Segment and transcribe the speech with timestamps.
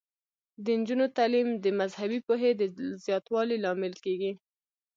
[0.63, 2.61] د نجونو تعلیم د مذهبي پوهې د
[3.05, 4.31] زیاتوالي لامل کیږي.